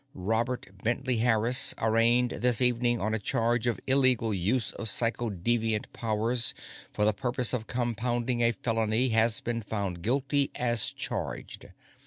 Robert 0.15 0.65
Bentley 0.83 1.17
Harris, 1.17 1.75
arraigned 1.77 2.31
this 2.31 2.59
evening 2.59 2.99
on 2.99 3.13
a 3.13 3.19
charge 3.19 3.67
of 3.67 3.79
illegal 3.85 4.33
use 4.33 4.71
of 4.71 4.87
psychodeviant 4.87 5.93
powers 5.93 6.55
for 6.91 7.05
the 7.05 7.13
purpose 7.13 7.53
of 7.53 7.67
compounding 7.67 8.41
a 8.41 8.51
felony, 8.51 9.09
has 9.09 9.41
been 9.41 9.61
found 9.61 10.01
guilty 10.01 10.49
as 10.55 10.91
charged. 10.91 11.69